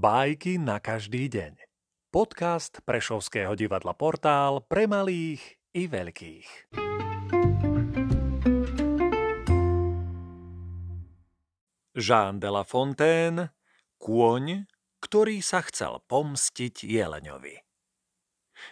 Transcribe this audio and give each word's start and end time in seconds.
Bajky 0.00 0.56
na 0.56 0.80
každý 0.80 1.28
deň. 1.28 1.60
Podcast 2.08 2.80
Prešovského 2.88 3.52
divadla 3.52 3.92
Portál 3.92 4.64
pre 4.64 4.88
malých 4.88 5.60
i 5.76 5.92
veľkých. 5.92 6.72
Jean 12.00 12.40
de 12.40 12.48
la 12.48 12.64
Fontaine, 12.64 13.52
kôň, 14.00 14.64
ktorý 15.04 15.44
sa 15.44 15.60
chcel 15.68 16.00
pomstiť 16.08 16.80
jeleňovi. 16.80 17.60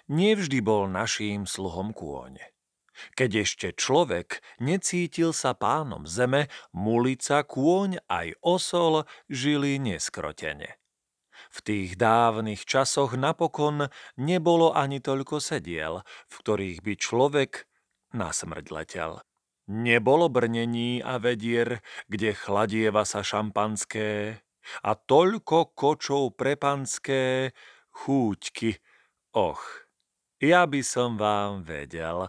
Nevždy 0.09 0.65
bol 0.65 0.89
naším 0.89 1.45
sluhom 1.45 1.93
kôň. 1.93 2.41
Keď 3.21 3.31
ešte 3.45 3.69
človek 3.77 4.41
necítil 4.65 5.37
sa 5.37 5.53
pánom 5.53 6.09
zeme, 6.09 6.49
mulica, 6.73 7.45
kôň 7.45 8.01
aj 8.09 8.33
osol 8.41 9.05
žili 9.29 9.77
neskrotene. 9.77 10.81
V 11.49 11.59
tých 11.65 11.91
dávnych 11.97 12.69
časoch 12.69 13.17
napokon 13.17 13.89
nebolo 14.21 14.77
ani 14.77 15.01
toľko 15.01 15.41
sediel, 15.41 16.05
v 16.29 16.35
ktorých 16.45 16.79
by 16.85 16.93
človek 16.97 17.53
na 18.13 18.33
smrť 18.33 18.67
letel. 18.73 19.13
Nebolo 19.69 20.33
brnení 20.33 21.05
a 21.05 21.21
vedier, 21.21 21.85
kde 22.09 22.33
chladieva 22.33 23.05
sa 23.05 23.21
šampanské, 23.21 24.41
a 24.85 24.93
toľko 24.93 25.73
kočov 25.73 26.37
prepanské, 26.37 27.57
chúťky, 27.93 28.77
och, 29.33 29.61
ja 30.41 30.69
by 30.69 30.81
som 30.85 31.17
vám 31.17 31.65
vedel. 31.65 32.29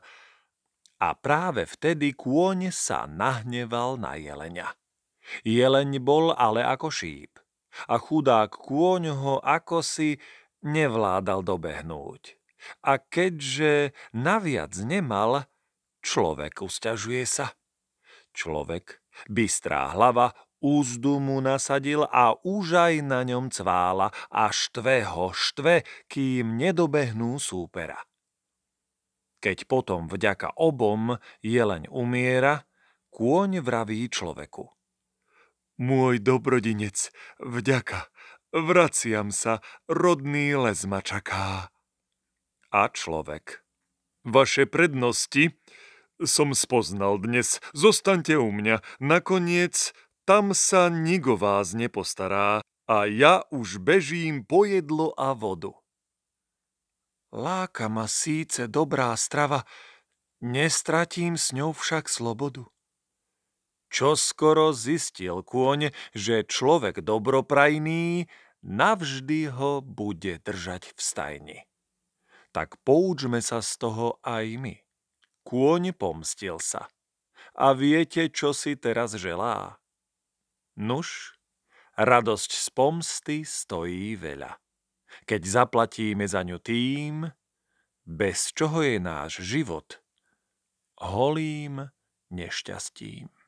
A 1.00 1.10
práve 1.16 1.64
vtedy 1.64 2.12
kôň 2.12 2.76
sa 2.76 3.08
nahneval 3.08 3.96
na 3.96 4.20
jelenia. 4.20 4.76
Jeleň 5.48 6.04
bol 6.04 6.36
ale 6.36 6.64
ako 6.66 6.92
šíp 6.92 7.40
a 7.88 7.96
chudák 7.98 8.52
kôň 8.52 9.14
ho 9.14 9.36
ako 9.40 9.86
si 9.86 10.18
nevládal 10.66 11.46
dobehnúť. 11.46 12.36
A 12.84 13.00
keďže 13.00 13.96
naviac 14.12 14.76
nemal, 14.84 15.48
človek 16.04 16.60
usťažuje 16.60 17.24
sa. 17.24 17.56
Človek, 18.36 19.00
bystrá 19.32 19.96
hlava, 19.96 20.36
úzdu 20.60 21.24
mu 21.24 21.40
nasadil 21.40 22.04
a 22.04 22.36
už 22.44 22.76
aj 22.76 22.94
na 23.00 23.24
ňom 23.24 23.48
cvála 23.48 24.12
a 24.28 24.52
štve 24.52 25.08
ho 25.08 25.32
štve, 25.32 25.88
kým 26.12 26.60
nedobehnú 26.60 27.40
súpera. 27.40 28.04
Keď 29.40 29.72
potom 29.72 30.12
vďaka 30.12 30.60
obom 30.60 31.16
jeleň 31.40 31.88
umiera, 31.88 32.68
kôň 33.08 33.64
vraví 33.64 34.12
človeku– 34.12 34.68
môj 35.80 36.20
dobrodinec, 36.20 37.10
vďaka, 37.40 38.12
vraciam 38.52 39.32
sa, 39.32 39.64
rodný 39.88 40.54
les 40.60 40.84
ma 40.86 41.00
čaká. 41.00 41.72
A 42.70 42.82
človek. 42.92 43.64
Vaše 44.28 44.68
prednosti 44.68 45.58
som 46.20 46.52
spoznal 46.52 47.18
dnes, 47.24 47.64
zostaňte 47.72 48.36
u 48.36 48.52
mňa, 48.52 48.84
nakoniec 49.00 49.96
tam 50.28 50.52
sa 50.54 50.92
nigo 50.92 51.40
vás 51.40 51.74
nepostará 51.74 52.62
a 52.86 52.98
ja 53.08 53.48
už 53.50 53.80
bežím 53.80 54.44
po 54.46 54.68
jedlo 54.68 55.16
a 55.16 55.34
vodu. 55.34 55.74
Láka 57.30 57.88
ma 57.88 58.10
síce 58.10 58.66
dobrá 58.68 59.14
strava, 59.14 59.64
nestratím 60.42 61.38
s 61.38 61.54
ňou 61.54 61.74
však 61.74 62.10
slobodu. 62.10 62.66
Čo 63.90 64.14
skoro 64.14 64.70
zistil 64.70 65.42
kôň, 65.42 65.90
že 66.14 66.46
človek 66.46 67.02
dobroprajný 67.02 68.30
navždy 68.62 69.50
ho 69.50 69.82
bude 69.82 70.38
držať 70.46 70.94
v 70.94 71.00
stajni. 71.00 71.60
Tak 72.54 72.78
poučme 72.86 73.42
sa 73.42 73.62
z 73.66 73.72
toho 73.82 74.22
aj 74.22 74.46
my. 74.62 74.76
Kôň 75.46 75.98
pomstil 75.98 76.62
sa. 76.62 76.86
A 77.58 77.74
viete, 77.74 78.30
čo 78.30 78.54
si 78.54 78.78
teraz 78.78 79.18
želá? 79.18 79.82
Nuž, 80.78 81.34
radosť 81.98 82.52
z 82.54 82.68
pomsty 82.72 83.38
stojí 83.42 84.16
veľa. 84.16 84.62
Keď 85.26 85.42
zaplatíme 85.42 86.30
za 86.30 86.46
ňu 86.46 86.62
tým, 86.62 87.26
bez 88.06 88.54
čoho 88.54 88.86
je 88.86 89.02
náš 89.02 89.42
život 89.42 89.98
holým 91.00 91.90
nešťastím. 92.30 93.39